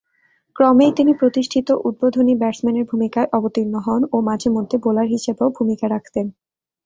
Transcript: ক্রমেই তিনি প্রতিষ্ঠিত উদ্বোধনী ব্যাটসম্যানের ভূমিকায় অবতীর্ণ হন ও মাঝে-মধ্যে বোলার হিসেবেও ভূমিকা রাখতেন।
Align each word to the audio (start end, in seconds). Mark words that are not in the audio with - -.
ক্রমেই 0.55 0.91
তিনি 0.95 1.11
প্রতিষ্ঠিত 1.13 1.67
উদ্বোধনী 1.87 2.33
ব্যাটসম্যানের 2.35 2.85
ভূমিকায় 2.85 3.31
অবতীর্ণ 3.33 3.75
হন 3.85 4.01
ও 4.11 4.27
মাঝে-মধ্যে 4.27 4.77
বোলার 4.83 5.07
হিসেবেও 5.07 5.49
ভূমিকা 5.57 5.85
রাখতেন। 5.89 6.25